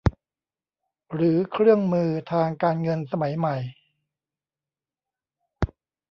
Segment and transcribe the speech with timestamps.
[1.13, 3.57] หรือเครื่องมือทางการเงินสมัยใหม่